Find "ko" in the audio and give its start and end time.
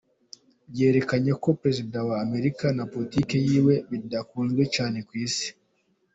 1.43-1.47